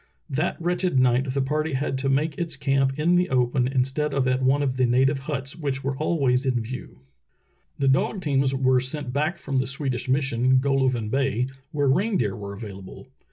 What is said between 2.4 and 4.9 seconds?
camp in the open instead of at one of the